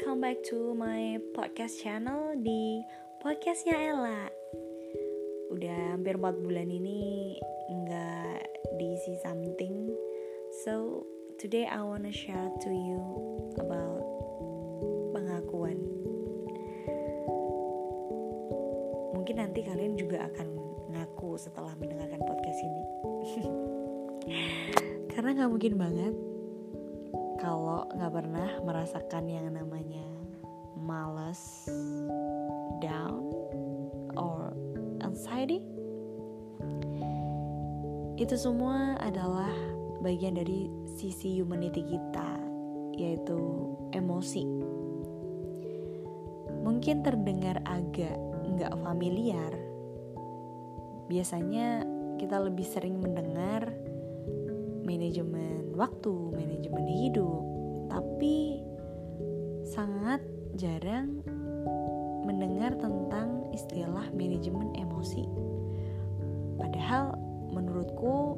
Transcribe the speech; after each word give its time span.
welcome 0.00 0.24
back 0.24 0.40
to 0.40 0.72
my 0.72 1.20
podcast 1.36 1.76
channel 1.76 2.32
di 2.40 2.80
podcastnya 3.20 3.76
Ella. 3.76 4.32
Udah 5.52 5.92
hampir 5.92 6.16
4 6.16 6.40
bulan 6.40 6.72
ini 6.72 7.36
nggak 7.68 8.40
diisi 8.80 9.20
something. 9.20 9.92
So 10.64 11.04
today 11.36 11.68
I 11.68 11.84
wanna 11.84 12.16
share 12.16 12.48
to 12.64 12.70
you 12.72 12.96
about 13.60 14.00
pengakuan. 15.12 15.76
Mungkin 19.12 19.36
nanti 19.36 19.68
kalian 19.68 20.00
juga 20.00 20.32
akan 20.32 20.48
ngaku 20.96 21.36
setelah 21.36 21.76
mendengarkan 21.76 22.24
podcast 22.24 22.60
ini. 22.64 22.84
Karena 25.12 25.44
gak 25.44 25.52
mungkin 25.52 25.76
banget 25.76 26.29
kalau 27.40 27.88
nggak 27.96 28.12
pernah 28.12 28.50
merasakan 28.60 29.24
yang 29.24 29.48
namanya 29.56 30.04
males, 30.76 31.64
down, 32.84 33.32
or 34.12 34.52
anxiety, 35.00 35.64
itu 38.20 38.36
semua 38.36 39.00
adalah 39.00 39.48
bagian 40.04 40.36
dari 40.36 40.68
sisi 41.00 41.40
humanity 41.40 41.80
kita, 41.80 42.30
yaitu 43.00 43.40
emosi. 43.96 44.44
Mungkin 46.60 47.00
terdengar 47.00 47.64
agak 47.64 48.20
nggak 48.44 48.76
familiar. 48.84 49.52
Biasanya 51.08 51.88
kita 52.20 52.36
lebih 52.36 52.68
sering 52.68 53.00
mendengar 53.00 53.72
manajemen 54.90 55.70
waktu, 55.78 56.34
manajemen 56.34 56.86
hidup, 56.90 57.42
tapi 57.86 58.58
sangat 59.70 60.18
jarang 60.58 61.22
mendengar 62.26 62.74
tentang 62.74 63.46
istilah 63.54 64.10
manajemen 64.10 64.74
emosi. 64.74 65.22
Padahal 66.58 67.14
menurutku 67.54 68.34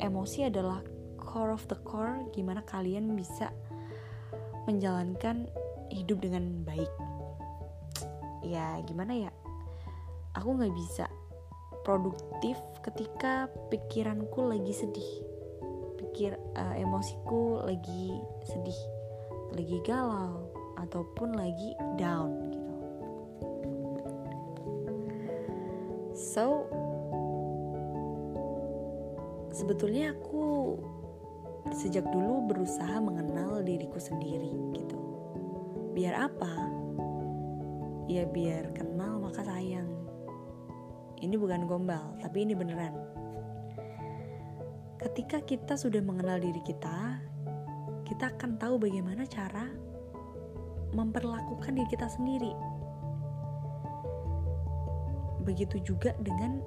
emosi 0.00 0.48
adalah 0.48 0.80
core 1.20 1.52
of 1.52 1.68
the 1.68 1.76
core 1.84 2.24
gimana 2.32 2.64
kalian 2.64 3.12
bisa 3.12 3.52
menjalankan 4.64 5.52
hidup 5.92 6.24
dengan 6.24 6.64
baik. 6.64 6.88
Ya 8.40 8.80
gimana 8.88 9.28
ya? 9.28 9.32
Aku 10.40 10.56
nggak 10.56 10.72
bisa 10.72 11.06
produktif 11.84 12.56
ketika 12.80 13.52
pikiranku 13.68 14.48
lagi 14.48 14.72
sedih 14.72 15.33
pikir 16.14 16.38
uh, 16.54 16.78
emosiku 16.78 17.66
lagi 17.66 18.22
sedih, 18.46 18.78
lagi 19.50 19.82
galau 19.82 20.46
ataupun 20.78 21.34
lagi 21.34 21.74
down 21.98 22.54
gitu. 22.54 22.74
So 26.14 26.70
sebetulnya 29.50 30.14
aku 30.14 30.78
sejak 31.74 32.06
dulu 32.06 32.46
berusaha 32.46 33.02
mengenal 33.02 33.66
diriku 33.66 33.98
sendiri 33.98 34.54
gitu. 34.70 34.94
Biar 35.98 36.30
apa? 36.30 36.54
Ya 38.06 38.22
biar 38.22 38.70
kenal 38.70 39.18
maka 39.18 39.42
sayang. 39.42 39.90
Ini 41.18 41.34
bukan 41.34 41.66
gombal, 41.66 42.14
tapi 42.22 42.46
ini 42.46 42.54
beneran 42.54 43.23
ketika 45.04 45.36
kita 45.44 45.76
sudah 45.76 46.00
mengenal 46.00 46.40
diri 46.40 46.64
kita, 46.64 47.20
kita 48.08 48.32
akan 48.32 48.56
tahu 48.56 48.80
bagaimana 48.80 49.28
cara 49.28 49.68
memperlakukan 50.96 51.76
diri 51.76 51.88
kita 51.92 52.08
sendiri. 52.08 52.56
Begitu 55.44 55.84
juga 55.84 56.16
dengan 56.24 56.64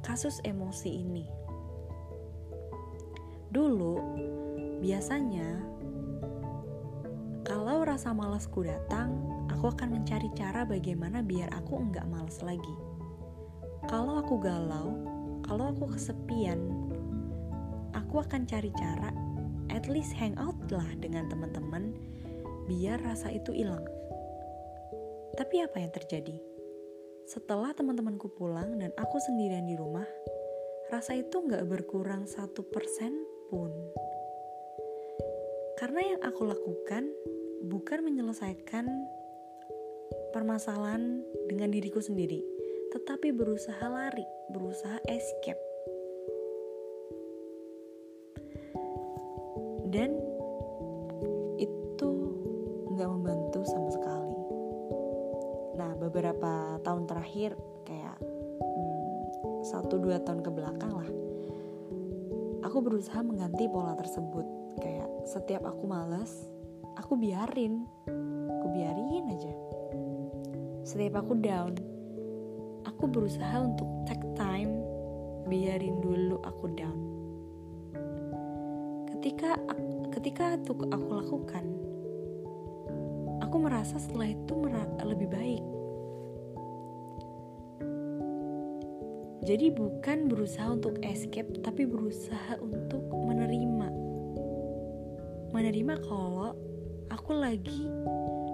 kasus 0.00 0.40
emosi 0.48 0.88
ini. 1.04 1.28
Dulu, 3.52 4.00
biasanya 4.80 5.60
kalau 7.44 7.84
rasa 7.84 8.16
malasku 8.16 8.64
datang, 8.64 9.20
aku 9.52 9.68
akan 9.68 10.00
mencari 10.00 10.32
cara 10.32 10.64
bagaimana 10.64 11.20
biar 11.20 11.52
aku 11.52 11.76
enggak 11.76 12.08
malas 12.08 12.40
lagi. 12.40 12.76
Kalau 13.84 14.24
aku 14.24 14.40
galau, 14.40 14.96
kalau 15.44 15.76
aku 15.76 15.92
kesepian, 15.92 16.85
aku 17.96 18.20
akan 18.20 18.44
cari 18.44 18.68
cara 18.76 19.08
at 19.72 19.88
least 19.88 20.12
hang 20.12 20.36
out 20.36 20.56
lah 20.68 20.86
dengan 21.00 21.32
teman-teman 21.32 21.96
biar 22.68 23.00
rasa 23.00 23.32
itu 23.32 23.56
hilang. 23.56 23.82
Tapi 25.36 25.64
apa 25.64 25.80
yang 25.80 25.92
terjadi? 25.92 26.36
Setelah 27.26 27.74
teman-temanku 27.74 28.30
pulang 28.36 28.78
dan 28.78 28.94
aku 28.94 29.18
sendirian 29.18 29.66
di 29.66 29.74
rumah, 29.74 30.06
rasa 30.92 31.18
itu 31.18 31.42
nggak 31.42 31.66
berkurang 31.66 32.28
satu 32.28 32.62
persen 32.62 33.26
pun. 33.50 33.72
Karena 35.76 36.16
yang 36.16 36.20
aku 36.24 36.46
lakukan 36.46 37.10
bukan 37.66 38.00
menyelesaikan 38.00 38.86
permasalahan 40.32 41.20
dengan 41.50 41.74
diriku 41.74 42.00
sendiri, 42.00 42.40
tetapi 42.94 43.34
berusaha 43.34 43.84
lari, 43.90 44.24
berusaha 44.54 45.02
escape 45.10 45.65
dan 49.96 50.12
itu 51.56 52.10
nggak 52.92 53.08
membantu 53.08 53.64
sama 53.64 53.88
sekali. 53.88 54.36
Nah 55.80 55.96
beberapa 55.96 56.76
tahun 56.84 57.08
terakhir 57.08 57.56
kayak 57.88 58.20
hmm, 58.60 59.08
satu 59.64 59.96
dua 59.96 60.20
tahun 60.20 60.44
ke 60.44 60.50
belakang 60.52 60.92
lah 60.92 61.08
aku 62.60 62.84
berusaha 62.84 63.24
mengganti 63.24 63.72
pola 63.72 63.96
tersebut. 63.96 64.44
Kayak 64.84 65.08
setiap 65.24 65.64
aku 65.64 65.88
males 65.88 66.44
aku 67.00 67.16
biarin 67.16 67.88
aku 68.52 68.66
biarin 68.76 69.32
aja. 69.32 69.52
Setiap 70.84 71.24
aku 71.24 71.40
down 71.40 71.72
aku 72.84 73.08
berusaha 73.08 73.64
untuk 73.64 73.88
take 74.04 74.28
time 74.36 74.76
biarin 75.48 76.04
dulu 76.04 76.36
aku 76.44 76.68
down 76.76 77.15
ketika 79.26 79.58
ketika 80.14 80.54
itu 80.54 80.70
aku 80.86 81.10
lakukan 81.18 81.66
aku 83.42 83.58
merasa 83.58 83.98
setelah 83.98 84.30
itu 84.30 84.54
lebih 85.02 85.26
baik. 85.26 85.64
Jadi 89.42 89.74
bukan 89.74 90.30
berusaha 90.30 90.70
untuk 90.70 91.02
escape 91.02 91.58
tapi 91.58 91.90
berusaha 91.90 92.54
untuk 92.62 93.02
menerima. 93.10 93.90
Menerima 95.50 95.94
kalau 96.06 96.54
aku 97.10 97.34
lagi 97.34 97.90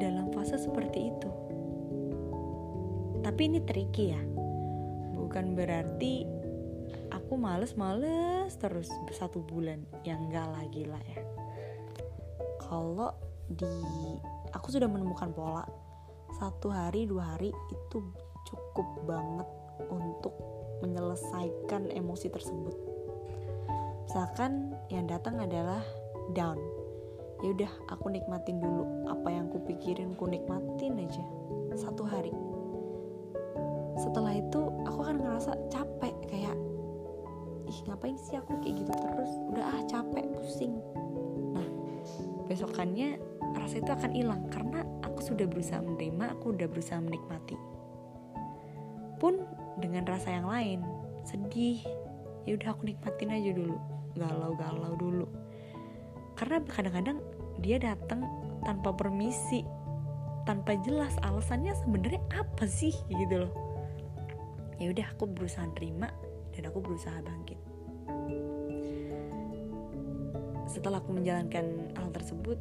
dalam 0.00 0.32
fase 0.32 0.56
seperti 0.56 1.12
itu. 1.12 1.30
Tapi 3.20 3.40
ini 3.52 3.60
tricky 3.68 4.16
ya. 4.16 4.22
Bukan 5.12 5.52
berarti 5.52 6.24
aku 7.12 7.34
males-males 7.38 8.54
terus 8.58 8.90
satu 9.14 9.42
bulan. 9.42 9.82
Yang 10.06 10.20
enggak 10.30 10.48
lagi 10.52 10.82
lah 10.86 11.02
ya. 11.04 11.20
Kalau 12.62 13.10
di 13.50 13.74
aku 14.54 14.72
sudah 14.72 14.88
menemukan 14.88 15.30
pola. 15.34 15.64
Satu 16.34 16.66
hari 16.72 17.06
dua 17.06 17.36
hari 17.36 17.54
itu 17.70 17.98
cukup 18.44 19.06
banget 19.06 19.48
untuk 19.86 20.34
menyelesaikan 20.82 21.90
emosi 21.94 22.26
tersebut. 22.30 22.76
Misalkan 24.04 24.74
yang 24.90 25.06
datang 25.06 25.38
adalah 25.38 25.82
down. 26.34 26.58
Ya 27.42 27.52
udah 27.52 27.72
aku 27.90 28.10
nikmatin 28.10 28.58
dulu. 28.62 29.06
Apa 29.10 29.28
yang 29.30 29.50
ku 29.50 29.58
pikirin 29.62 30.14
ku 30.14 30.26
nikmatin 30.26 30.98
aja. 30.98 31.24
Satu 31.74 32.06
hari. 32.06 32.32
Setelah 33.94 34.34
itu 34.34 34.60
aku 34.86 34.98
akan 35.06 35.18
ngerasa 35.22 35.52
capek 35.70 36.13
ih 37.74 37.90
ngapain 37.90 38.14
sih 38.14 38.38
aku 38.38 38.54
kayak 38.62 38.86
gitu 38.86 38.92
terus 38.94 39.32
udah 39.50 39.64
ah 39.66 39.82
capek 39.90 40.22
pusing 40.38 40.78
besokannya 42.46 43.18
rasa 43.56 43.80
itu 43.80 43.90
akan 43.90 44.12
hilang 44.12 44.42
karena 44.52 44.84
aku 45.02 45.24
sudah 45.24 45.46
berusaha 45.48 45.80
menerima, 45.80 46.36
aku 46.36 46.52
udah 46.54 46.68
berusaha 46.68 46.98
menikmati. 47.00 47.56
Pun 49.18 49.46
dengan 49.80 50.04
rasa 50.04 50.34
yang 50.34 50.46
lain, 50.50 50.84
sedih, 51.24 51.80
ya 52.44 52.58
udah 52.58 52.74
aku 52.76 52.90
nikmatin 52.90 53.32
aja 53.32 53.50
dulu, 53.54 53.78
galau-galau 54.18 54.94
dulu. 54.98 55.26
Karena 56.34 56.60
kadang-kadang 56.66 57.18
dia 57.62 57.78
datang 57.78 58.26
tanpa 58.66 58.90
permisi, 58.90 59.62
tanpa 60.44 60.76
jelas 60.82 61.14
alasannya 61.22 61.72
sebenarnya 61.78 62.20
apa 62.34 62.66
sih 62.66 62.92
gitu 63.08 63.46
loh. 63.46 63.52
Ya 64.82 64.90
udah 64.90 65.06
aku 65.14 65.30
berusaha 65.30 65.70
terima 65.78 66.10
dan 66.54 66.70
aku 66.70 66.78
berusaha 66.78 67.18
bangkit. 67.20 67.58
setelah 70.74 70.98
aku 70.98 71.14
menjalankan 71.14 71.94
hal 71.94 72.10
tersebut 72.10 72.58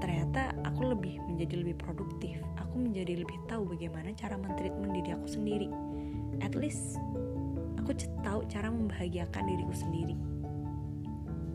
ternyata 0.00 0.54
aku 0.64 0.96
lebih 0.96 1.20
menjadi 1.28 1.60
lebih 1.60 1.76
produktif. 1.76 2.40
Aku 2.56 2.80
menjadi 2.80 3.20
lebih 3.20 3.36
tahu 3.50 3.68
bagaimana 3.68 4.14
cara 4.16 4.40
mentreatment 4.40 4.96
diri 4.96 5.10
aku 5.12 5.28
sendiri. 5.28 5.68
At 6.40 6.56
least 6.56 6.96
aku 7.76 7.92
tahu 8.24 8.46
cara 8.48 8.72
membahagiakan 8.72 9.44
diriku 9.44 9.74
sendiri. 9.76 10.16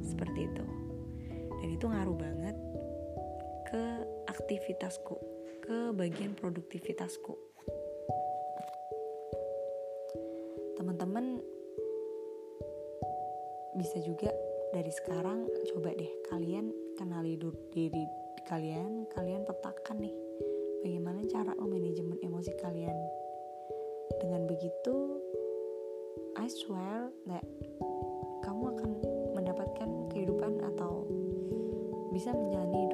Seperti 0.00 0.48
itu. 0.48 0.64
Dan 1.60 1.68
itu 1.74 1.84
ngaruh 1.84 2.16
banget 2.16 2.56
ke 3.68 3.84
aktivitasku 4.30 5.18
ke 5.66 5.92
bagian 5.92 6.32
produktivitasku. 6.38 7.34
Teman-teman 10.78 11.37
bisa 13.78 14.02
juga 14.02 14.34
dari 14.74 14.90
sekarang 14.90 15.46
coba 15.72 15.94
deh 15.94 16.10
kalian 16.28 16.74
kenali 16.98 17.38
diri 17.70 18.04
kalian 18.50 19.06
kalian 19.14 19.46
petakan 19.46 20.02
nih 20.02 20.16
bagaimana 20.82 21.20
cara 21.28 21.52
memanajemen 21.58 22.18
emosi 22.22 22.52
kalian. 22.58 22.96
Dengan 24.18 24.48
begitu 24.50 25.20
I 26.38 26.48
swear 26.50 27.12
that 27.30 27.44
kamu 28.42 28.74
akan 28.74 28.90
mendapatkan 29.36 29.88
kehidupan 30.10 30.64
atau 30.74 31.06
bisa 32.10 32.34
menjalani 32.34 32.87